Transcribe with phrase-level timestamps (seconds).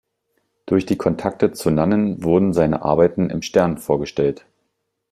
[0.65, 4.47] Durch die Kontakte zu Nannen wurden seine Arbeiten im "Stern" vorgestellt.